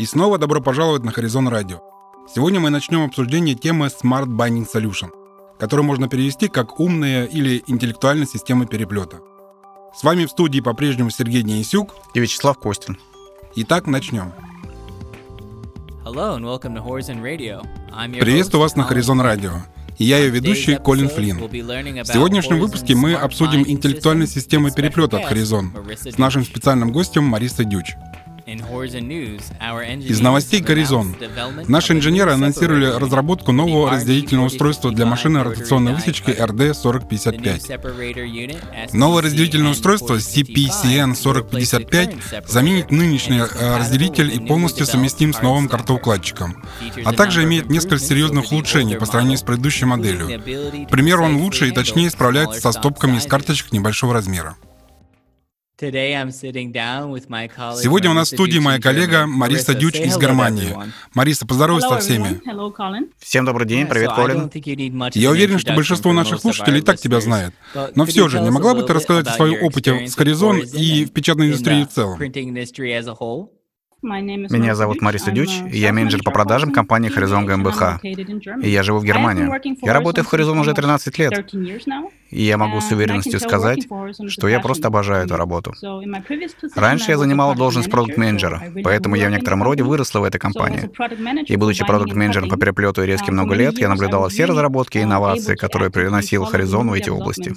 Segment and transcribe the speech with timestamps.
[0.00, 1.80] И снова добро пожаловать на Horizon Radio.
[2.34, 5.10] Сегодня мы начнем обсуждение темы Smart Binding Solution,
[5.58, 9.18] которую можно перевести как умные или интеллектуальные системы переплета.
[9.94, 12.96] С вами в студии по-прежнему Сергей Денисюк и Вячеслав Костин.
[13.56, 14.32] Итак, начнем.
[18.20, 19.52] Приветствую вас на Horizon Radio.
[19.98, 21.36] И я ее ведущий Колин Флинн.
[21.36, 27.66] В сегодняшнем выпуске мы обсудим интеллектуальные системы переплета от Horizon с нашим специальным гостем Марисой
[27.66, 27.96] Дюч.
[28.50, 31.14] Из новостей Горизон.
[31.68, 38.90] Наши инженеры анонсировали разработку нового разделительного устройства для машины ротационной высечки RD4055.
[38.92, 46.64] Новое разделительное устройство CPCN4055 заменит нынешний э, разделитель и полностью совместим с новым картоукладчиком,
[47.04, 50.40] а также имеет несколько серьезных улучшений по сравнению с предыдущей моделью.
[50.86, 54.56] К примеру, он лучше и точнее справляется со стопками из карточек небольшого размера.
[57.82, 60.76] Сегодня у нас в студии моя коллега Мариса Дюч из Германии.
[61.14, 62.40] Мариса, поздоровайся со всеми.
[63.18, 64.50] Всем добрый день, привет, Колин.
[65.14, 67.54] Я уверен, что большинство наших слушателей и так тебя знает.
[67.94, 71.12] Но все же, не могла бы ты рассказать о своем опыте с Horizon и в
[71.12, 72.18] печатной индустрии в целом?
[74.02, 78.62] Меня зовут Мариса Дюч, и я менеджер по продажам компании Horizon GmbH.
[78.62, 79.50] И я живу в Германии.
[79.84, 81.32] Я работаю в Horizon уже 13 лет.
[82.30, 83.86] И я могу с уверенностью сказать,
[84.28, 85.74] что я просто обожаю эту работу.
[86.74, 90.90] Раньше я занимала должность продукт-менеджера, поэтому я в некотором роде выросла в этой компании.
[91.46, 95.56] И будучи продукт-менеджером по переплету и резке много лет, я наблюдала все разработки и инновации,
[95.56, 97.52] которые приносил Horizon в эти области.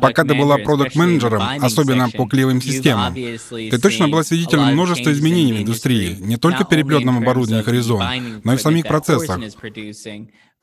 [0.00, 5.60] Пока ты была продукт-менеджером, особенно по клеевым системам, ты точно была свидетелем множества изменений в
[5.62, 9.40] индустрии, не только в переплетном оборудовании Horizon, но и в самих процессах.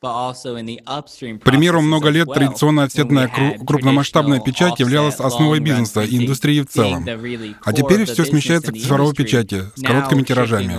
[0.02, 3.28] К примеру, много лет традиционная офсетная
[3.64, 7.06] крупномасштабная печать являлась основой бизнеса и индустрии в целом.
[7.64, 10.72] А теперь все смещается к цифровой печати с короткими тиражами.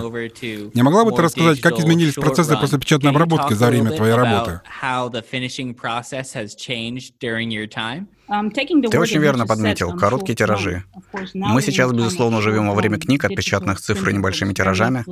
[0.75, 4.59] Не могла бы ты рассказать, как изменились процессы после печатной обработки за время твоей работы?
[8.28, 10.84] Ты очень верно подметил, короткие тиражи.
[11.34, 15.03] Мы сейчас, безусловно, живем во время книг от печатных цифр и небольшими тиражами.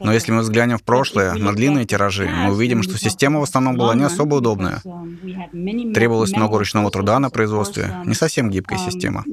[0.00, 3.76] Но если мы взглянем в прошлое, на длинные тиражи, мы увидим, что система в основном
[3.76, 4.80] была не особо удобная.
[5.94, 9.24] Требовалось много ручного труда на производстве, не совсем гибкая система.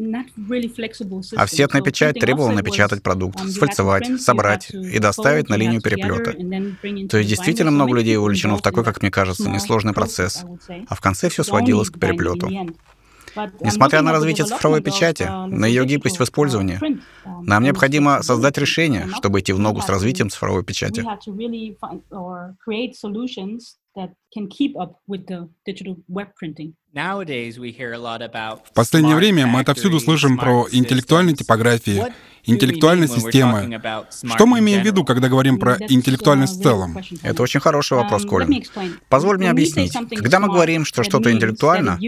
[1.36, 6.34] А всетная печать требовала напечатать продукт, сфальцевать, собрать и доставить на линию переплета.
[7.08, 10.44] То есть действительно много людей увлечено в такой, как мне кажется, несложный процесс.
[10.88, 12.50] А в конце все сводилось к переплету.
[13.62, 16.80] Несмотря на развитие цифровой печати, на ее гибкость в использовании,
[17.26, 21.04] нам необходимо создать решение, чтобы идти в ногу с развитием цифровой печати.
[28.64, 32.04] В последнее время мы отовсюду слышим про интеллектуальные типографии,
[32.48, 33.80] интеллектуальной системы.
[34.12, 36.98] Что мы имеем в виду, когда говорим про интеллектуальность в целом?
[37.22, 38.64] Это очень хороший вопрос, um, Колин.
[39.10, 39.94] Позволь мне объяснить.
[40.16, 42.00] Когда мы говорим, что что-то интеллектуально,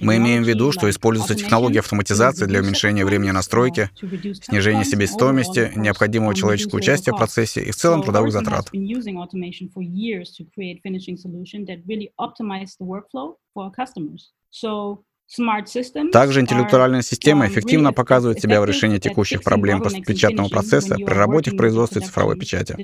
[0.00, 3.90] мы имеем в виду, что используется технология автоматизации для уменьшения времени настройки,
[4.42, 8.70] снижения себестоимости, необходимого человеческого участия в процессе и в целом трудовых затрат.
[16.12, 21.56] Также интеллектуальная система эффективно показывает себя в решении текущих проблем печатного процесса при работе в
[21.56, 22.76] производстве цифровой печати.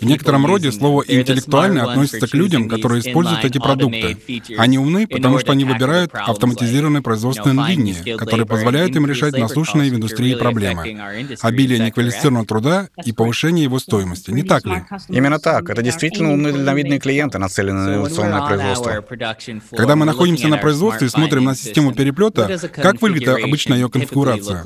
[0.00, 4.16] В некотором роде слово «интеллектуальный» относится к людям, которые используют эти продукты.
[4.56, 9.94] Они умны, потому что они выбирают автоматизированные производственные линии, которые позволяют им решать насущные в
[9.96, 10.96] индустрии проблемы.
[11.40, 14.84] Обилие неквалифицированного труда и повышение его стоимости, не так ли?
[15.08, 15.68] Именно так.
[15.68, 19.76] Это действительно умные дальновидные клиенты, нацеленные на инновационное производство.
[19.76, 24.64] Когда мы находимся на производстве и смотрим на систему переплета, как выглядит обычно ее конфигурация?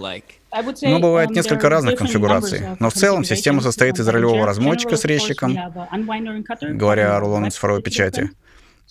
[0.82, 5.56] Ну, бывает несколько разных конфигураций, но в целом система состоит из ролевого размотчика с резчиком,
[6.60, 8.30] говоря о рулоне цифровой печати.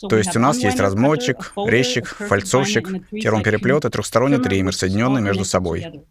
[0.09, 6.03] То есть у нас есть размотчик, резчик, фальцовщик, термопереплет и трехсторонний триммер, соединенный между собой.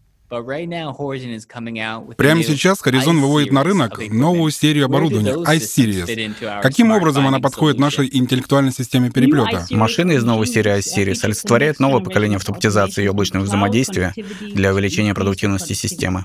[2.17, 6.61] Прямо сейчас Horizon выводит на рынок новую серию оборудования iSeries.
[6.63, 9.67] Каким образом она подходит нашей интеллектуальной системе переплета?
[9.71, 15.73] Машины из новой серии iSeries олицетворяют новое поколение автоматизации и облачного взаимодействия для увеличения продуктивности
[15.75, 16.25] системы.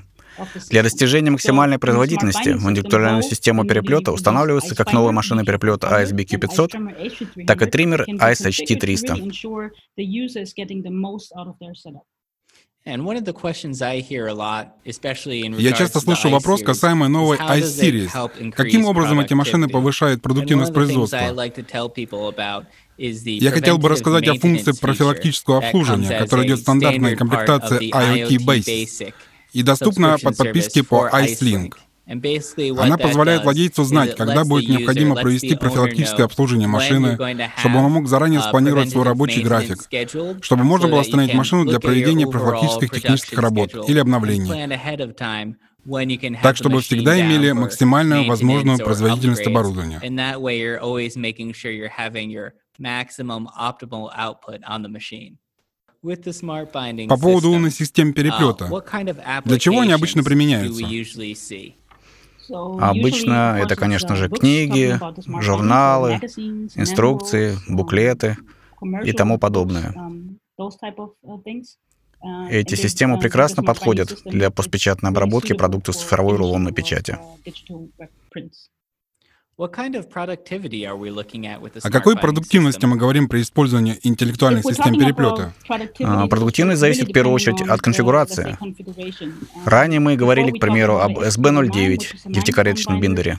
[0.70, 7.62] Для достижения максимальной производительности в интеллектуальную систему переплета устанавливаются как новые машины переплета ASBQ500, так
[7.62, 9.70] и триммер ASHT300.
[15.58, 18.52] Я часто слышу вопрос касаемо новой iSeries.
[18.52, 21.18] Каким образом эти машины повышают продуктивность производства?
[22.98, 29.12] Я хотел бы рассказать о функции профилактического обслуживания, которая идет в стандартной комплектации IoT Base
[29.52, 31.74] и доступна под подписки по iSlink.
[32.10, 37.16] Она позволяет владельцу знать, когда будет необходимо провести профилактическое обслуживание машины,
[37.58, 39.78] чтобы он мог заранее спланировать свой рабочий график,
[40.42, 44.50] чтобы можно было остановить машину для проведения профилактических технических работ или обновлений,
[46.42, 50.00] так чтобы всегда имели максимальную возможную производительность оборудования.
[57.08, 58.68] По поводу умной системы переплета.
[59.44, 60.82] Для чего они обычно применяются?
[62.52, 64.98] Обычно это, конечно же, книги,
[65.40, 66.20] журналы,
[66.74, 68.36] инструкции, буклеты
[69.04, 69.94] и тому подобное.
[72.50, 77.18] Эти системы прекрасно подходят для постпечатной обработки продуктов с цифровой рулонной печати.
[81.82, 85.52] О какой продуктивности мы говорим при использовании интеллектуальной системы переплета?
[86.02, 88.56] А, продуктивность зависит в первую очередь от конфигурации.
[89.66, 93.38] Ранее мы говорили, к примеру, об SB09, девятикареточном биндере.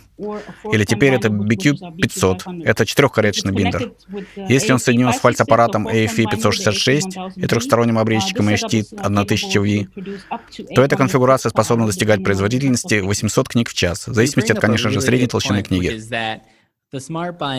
[0.71, 3.91] Или теперь это BQ500, это четырехкареточный биндер.
[4.35, 11.49] Если он соединен с фальцаппаратом AFE 566 и трехсторонним обрезчиком HT 1000V, то эта конфигурация
[11.49, 16.10] способна достигать производительности 800 книг в час, в зависимости от, конечно же, средней толщины книги.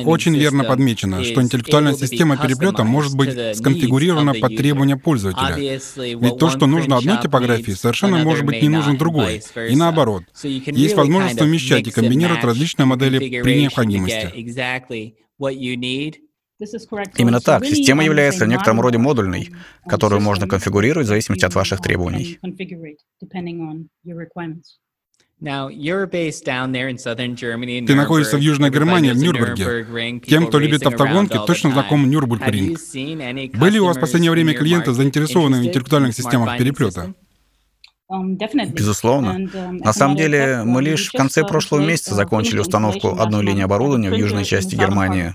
[0.05, 5.57] Очень верно подмечено, что интеллектуальная система переплета может быть сконфигурирована под требования пользователя.
[5.57, 9.43] Ведь то, что нужно одной типографии, совершенно может быть не нужно другой.
[9.69, 10.25] И наоборот.
[10.43, 14.31] Есть возможность совмещать и комбинировать различные модели при необходимости.
[17.17, 17.65] Именно так.
[17.65, 19.51] Система является в некотором роде модульной,
[19.89, 22.39] которую можно конфигурировать в зависимости от ваших требований.
[27.87, 30.21] Ты находишься в Южной Германии, в Нюрнберге.
[30.21, 32.79] Тем, кто любит автогонки, точно знаком Нюрнбург-ринг.
[33.59, 37.15] Были у вас в последнее время клиенты, заинтересованные в интеллектуальных системах переплета?
[38.13, 38.37] Um,
[38.75, 39.39] Безусловно.
[39.39, 43.63] Um, На самом деле, мы лишь в конце прошлого месяца uh, закончили установку одной линии
[43.63, 45.33] оборудования в южной части Германии.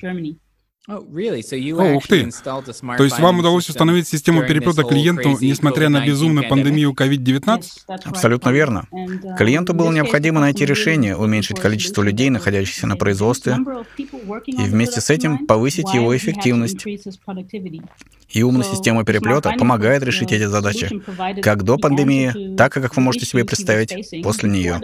[0.90, 2.30] О, ух ты!
[2.98, 7.64] То есть вам удалось установить систему переплета клиенту, несмотря на безумную пандемию COVID-19?
[8.06, 8.88] Абсолютно верно.
[8.94, 13.58] Uh, клиенту было необходимо найти решение, уменьшить количество людей, находящихся на производстве,
[13.98, 16.86] и вместе с этим повысить его эффективность.
[18.30, 21.02] И умная система переплета помогает решить эти задачи,
[21.42, 24.80] как до пандемии, так и, как вы можете себе представить, после нее.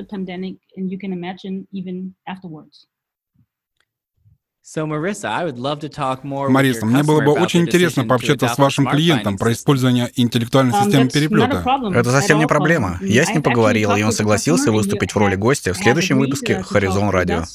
[6.50, 11.10] Мариса, мне было бы очень интересно пообщаться с вашим клиентом про использование интеллектуальной um, системы
[11.10, 11.66] переплета.
[11.94, 12.98] Это совсем не проблема.
[13.02, 17.12] Я с ним поговорил, и он согласился выступить в роли гостя в следующем выпуске Horizon
[17.12, 17.46] Radio.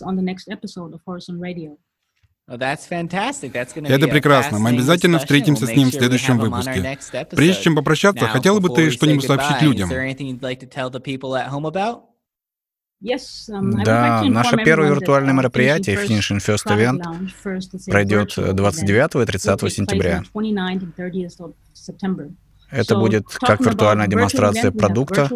[2.47, 4.59] Это прекрасно.
[4.59, 6.99] Мы обязательно встретимся с ним в следующем выпуске.
[7.31, 9.91] Прежде чем попрощаться, хотела бы ты что-нибудь сообщить людям?
[13.01, 17.01] Um, да, наше первое виртуальное мероприятие Finishing First Event
[17.87, 20.25] пройдет 29 и 30 сентября.
[22.71, 25.29] Это будет как виртуальная демонстрация продукта,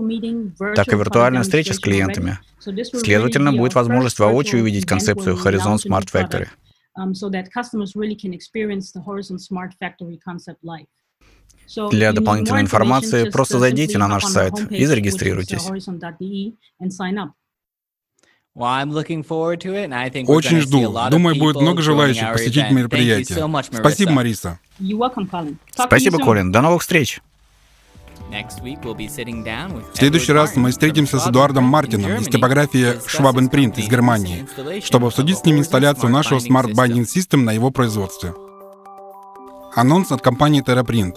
[0.75, 2.39] так и виртуальная встреча с клиентами.
[2.59, 6.49] Следовательно, будет возможность воочию увидеть концепцию Horizon Smart Factory.
[11.91, 15.71] Для дополнительной информации просто зайдите на наш сайт и зарегистрируйтесь.
[20.29, 20.95] Очень жду.
[21.11, 23.39] Думаю, будет много желающих посетить мероприятие.
[23.73, 24.59] Спасибо, Мариса.
[25.75, 26.53] Спасибо, Колин.
[26.53, 27.21] До новых встреч.
[29.93, 34.47] В следующий раз мы встретимся с Эдуардом Мартином из типографии Schwabenprint из Германии,
[34.83, 38.35] чтобы обсудить с ним инсталляцию нашего Smart Binding System на его производстве.
[39.75, 41.15] Анонс от компании TerraPrint.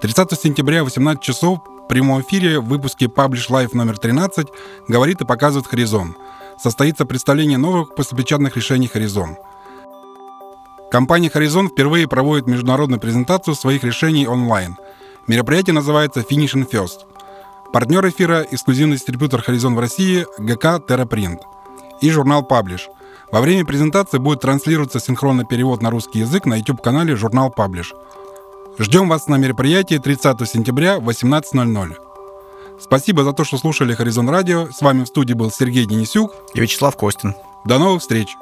[0.00, 4.48] 30 сентября в 18 часов в прямом эфире в выпуске Publish Live номер 13
[4.88, 6.14] говорит и показывает Horizon—
[6.62, 9.36] состоится представление новых постпечатных решений Horizon.
[10.90, 14.76] Компания Horizon впервые проводит международную презентацию своих решений онлайн.
[15.26, 17.06] Мероприятие называется Finishing First.
[17.72, 21.38] Партнер эфира– эксклюзивный дистрибьютор Horizon в России ГК TerraPrint
[22.00, 22.82] и журнал Publish.
[23.32, 27.88] Во время презентации будет транслироваться синхронный перевод на русский язык на YouTube-канале журнал Publish.
[28.78, 32.11] Ждем вас на мероприятии 30 сентября в 18.00.
[32.82, 34.68] Спасибо за то, что слушали Хоризон Радио.
[34.70, 37.34] С вами в студии был Сергей Денисюк и Вячеслав Костин.
[37.64, 38.36] До новых встреч!